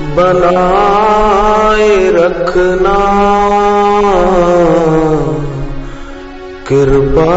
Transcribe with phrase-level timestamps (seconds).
[0.00, 2.98] बनाए रखना।
[6.68, 7.34] कृपा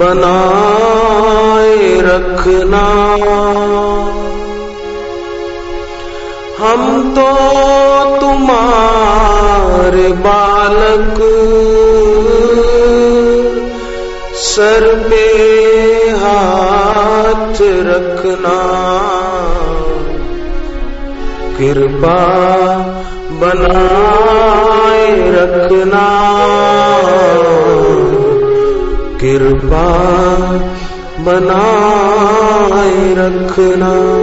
[0.00, 2.84] बनाए रखना।
[6.58, 11.18] हम तो तुम्हारे बालक
[14.34, 15.24] सर पे
[16.10, 19.17] हाथ रखना।
[21.58, 22.18] कृपा
[23.30, 26.04] बनाए रखना।
[29.20, 29.88] कृपा
[31.18, 34.18] बनाए रखना।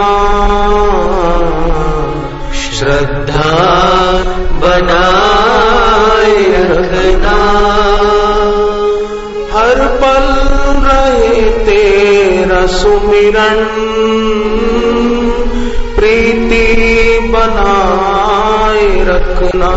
[2.80, 3.66] श्रद्धा
[4.52, 7.36] बनाए रखना।
[9.54, 10.26] हर पल
[10.86, 13.66] रहे तेरा सुमिरन
[15.96, 16.64] प्रीति
[17.32, 19.76] बनाए रखना।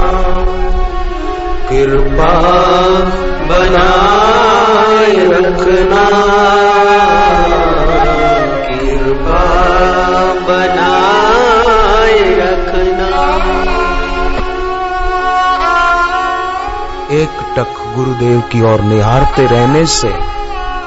[1.69, 2.39] कृपा
[3.49, 6.33] बनाए रखना।
[17.13, 20.13] एक टक गुरुदेव की ओर निहारते रहने से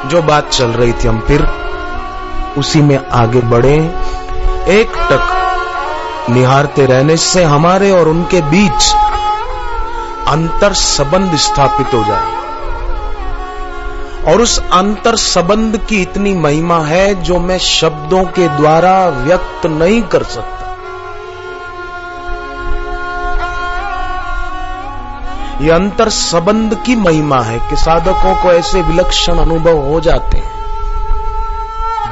[0.08, 1.46] जो बात चल रही थी हम फिर
[2.58, 3.76] उसी में आगे बढ़े।
[4.68, 8.92] एक टक निहारते रहने से हमारे और उनके बीच
[10.28, 12.34] अंतर संबंध स्थापित हो जाए।
[14.26, 20.02] और उस अंतर संबंध की इतनी महिमा है जो मैं शब्दों के द्वारा व्यक्त नहीं
[20.02, 20.55] कर सकता।
[25.60, 30.50] ये अंतर संबंध की महिमा है कि साधकों को ऐसे विलक्षण अनुभव हो जाते हैं,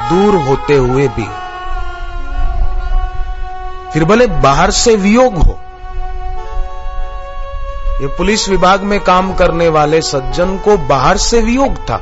[0.09, 1.27] दूर होते हुए भी।
[3.93, 5.57] फिर भले बाहर से वियोग हो,
[8.01, 11.99] ये पुलिस विभाग में काम करने वाले सज्जन को बाहर से वियोग था।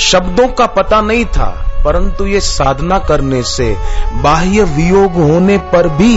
[0.00, 1.48] शब्दों का पता नहीं था,
[1.84, 3.74] परंतु ये साधना करने से
[4.22, 6.14] बाह्य वियोग होने पर भी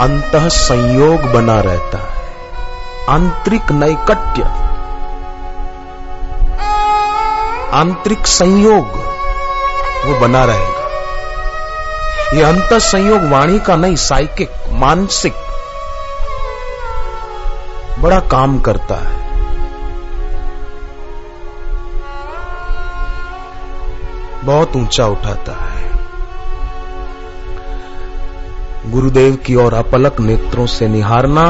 [0.00, 2.28] अंत संयोग बना रहता है।
[3.08, 4.42] आंतरिक नैकट्य।
[7.76, 8.84] आंतरिक संयोग
[10.06, 10.78] वो बना रहेगा।
[12.36, 15.34] ये अंत संयोग वाणी का नहीं, साइकिक, मानसिक
[17.98, 19.18] बड़ा काम करता है।
[24.44, 25.97] बहुत ऊँचा उठाता है।
[28.90, 31.42] गुरुदेव की ओर अपलक नेत्रों से निहारना,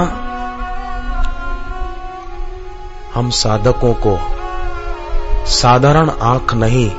[3.15, 4.19] हम साधकों को
[5.47, 6.91] साधारण आँख नहीं,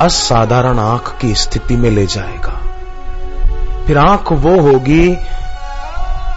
[0.00, 2.60] असाधारण आँख की स्थिति में ले जाएगा।
[3.86, 5.16] फिर आँख वो होगी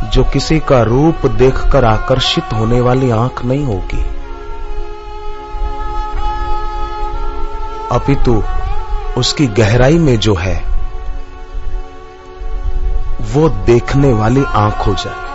[0.04, 4.06] जो किसी का रूप देखकर आकर्षित होने वाली आँख नहीं होगी।
[7.92, 8.44] अपितु,
[9.18, 10.75] उसकी गहराई में जो है
[13.36, 15.26] वो देखने वाली आँख हो जाए।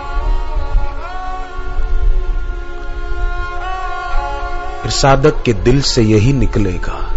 [4.89, 7.13] साधक के दिल से यही निकलेगा।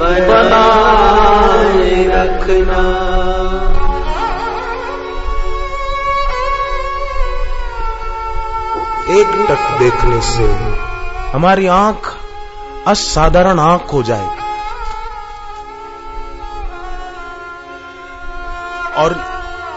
[0.00, 2.82] बनाए रखना।
[9.10, 10.46] एक टक देखने से
[11.32, 12.16] हमारी आँख
[12.86, 14.44] असाधारण आँख हो जाएगी
[18.96, 19.16] और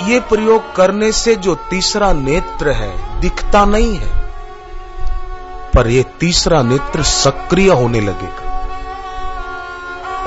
[0.03, 4.17] ये प्रयोग करने से जो तीसरा नेत्र है, दिखता नहीं है,
[5.75, 8.48] पर ये तीसरा नेत्र सक्रिय होने लगेगा।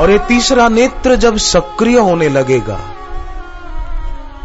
[0.00, 2.78] और ये तीसरा नेत्र जब सक्रिय होने लगेगा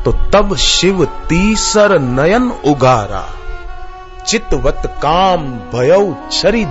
[0.05, 3.25] तो तब शिव तीसर नयन उगारा
[4.27, 6.65] चितवत काम भयउ छरी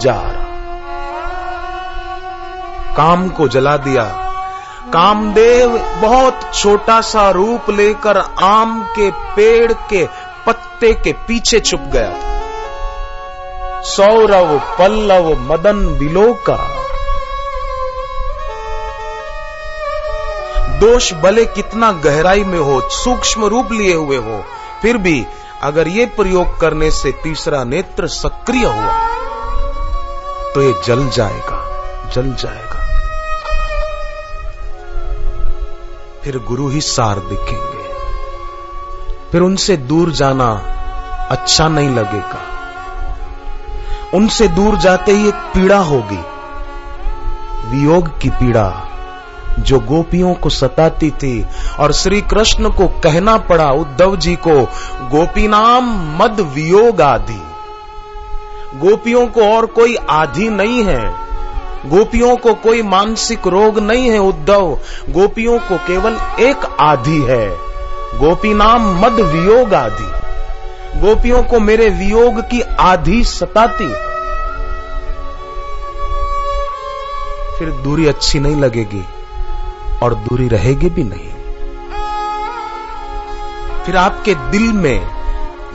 [2.96, 4.04] काम को जला दिया।
[4.92, 10.08] कामदेव बहुत छोटा सा रूप लेकर आम के पेड़ के
[10.46, 16.85] पत्ते के पीछे छुप गया था। सौरव, पल्लव, मदन विलोका
[20.78, 24.42] दोष भले कितना गहराई में हो, सूक्ष्म रूप लिए हुए हो,
[24.82, 25.26] फिर भी
[25.62, 28.94] अगर ये प्रयोग करने से तीसरा नेत्र सक्रिय हुआ
[30.54, 31.62] तो ये जल जाएगा
[32.14, 32.84] जल जाएगा।
[36.22, 37.84] फिर गुरु ही सार दिखेंगे।
[39.32, 40.48] फिर उनसे दूर जाना
[41.30, 42.40] अच्छा नहीं लगेगा।
[44.14, 46.22] उनसे दूर जाते ही एक पीड़ा होगी,
[47.70, 48.85] वियोग की पीड़ा।
[49.58, 51.46] जो गोपियों को सताती थी
[51.80, 54.64] और श्री कृष्ण को कहना पड़ा, उद्धव जी को,
[55.10, 57.42] गोपी नाम मद वियोग आदि।
[58.78, 61.26] गोपियों को और कोई आधि नहीं है।
[61.86, 67.48] गोपियों को कोई मानसिक रोग नहीं है, उद्धव। गोपियों को केवल एक आधि है।
[68.18, 70.12] गोपी नाम मद वियोग आदि।
[71.00, 73.94] गोपियों को मेरे वियोग की आधी सताती।
[77.58, 79.04] फिर दूरी अच्छी नहीं लगेगी।
[80.02, 81.30] और दूरी रहेगी भी नहीं।
[83.86, 85.00] फिर आपके दिल में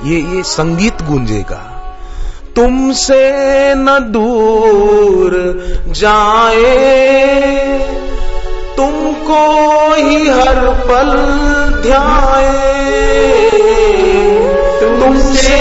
[0.03, 1.61] ये ये संगीत गूंजेगा,
[2.55, 3.21] तुमसे
[3.75, 5.31] न दूर
[5.89, 6.65] जाए,
[8.77, 9.43] तुमको
[9.95, 11.11] ही हर पल
[11.81, 12.49] ध्याए,
[14.81, 15.59] तुमसे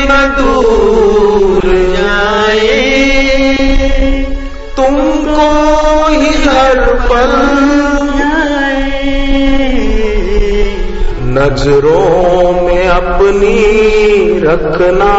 [0.00, 1.62] न दूर
[1.96, 2.84] जाए।
[4.76, 5.44] तुमको
[6.08, 7.32] ही हर पल
[11.36, 13.60] नज़रों में अपनी
[14.40, 15.14] रखना,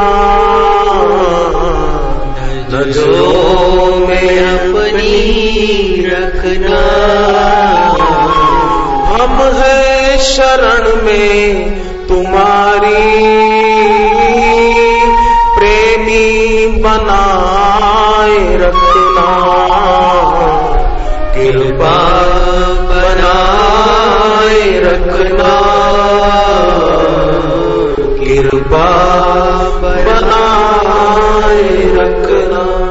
[2.74, 5.16] नज़रों में अपनी
[6.06, 6.82] रखना।
[9.12, 11.28] हम है शरण में
[12.08, 13.06] तुम्हारी
[15.58, 16.28] प्रेमी
[16.84, 17.47] बनाए
[18.38, 19.30] रखना।
[21.36, 21.98] कृपा
[22.90, 25.54] बनाए रखना।
[28.24, 28.90] कृपा
[29.82, 32.87] बनाए रखना।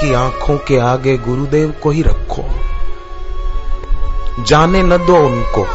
[0.00, 2.44] की आँखों के आगे गुरुदेव को ही रखो।
[4.44, 5.66] जाने न दो उनको।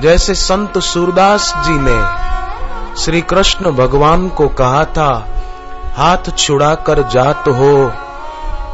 [0.00, 1.98] जैसे संत सूरदास जी ने
[2.96, 5.10] श्री कृष्ण भगवान को कहा था,
[5.96, 7.92] हाथ छुड़ाकर जात हो,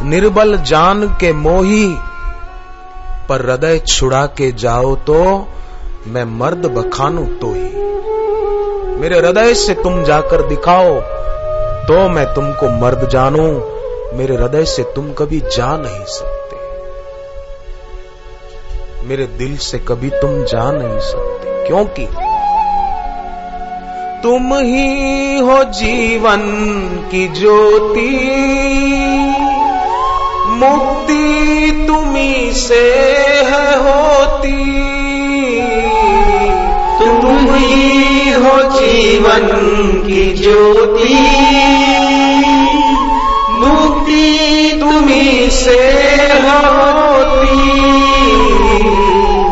[0.05, 1.95] निर्बल जान के मोही,
[3.29, 5.49] पर हृदय छुड़ा के जाओ तो
[6.07, 7.69] मैं मर्द बखानू तो ही।
[8.97, 10.95] मेरे हृदय से तुम जाकर दिखाओ
[11.83, 13.47] तो मैं तुमको मर्द जानू,
[14.17, 16.57] मेरे हृदय से तुम कभी जा नहीं सकते।
[19.07, 22.07] मेरे दिल से कभी तुम जा नहीं सकते, क्योंकि
[24.23, 26.41] तुम ही हो जीवन
[27.11, 28.11] की ज्योति।
[30.55, 32.85] मुक्ति तुम्ही से
[33.45, 35.12] है होती।
[38.43, 39.47] ही जीवन
[40.07, 41.15] की ज्योति।
[43.59, 46.03] मुक्ति तुम्ही से
[46.39, 47.57] होती।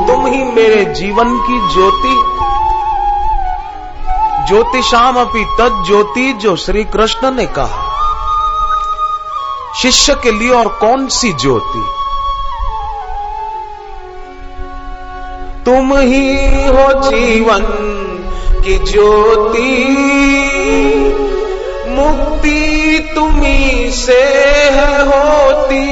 [0.07, 2.41] तुम ही मेरे जीवन की ज्योति।
[4.49, 7.87] ज्योतिषाम अपनी तद ज्योति जो श्री कृष्ण ने कहा।
[9.83, 11.85] शिष्य के लिए और कौन सी ज्योति?
[15.65, 18.10] तुम ही हो जीवन
[18.61, 19.87] की ज्योति
[21.89, 22.61] मुक्ति
[23.15, 24.23] तुम्ही से
[24.73, 25.87] है होती।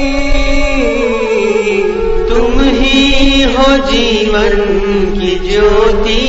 [2.29, 4.55] तुम ही हो जीवन
[5.19, 6.25] की ज्योति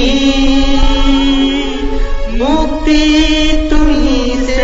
[2.39, 4.63] मुक्ति तुम्ही से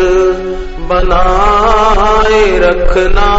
[0.80, 3.32] बनाए रखना।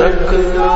[0.00, 0.69] तक ना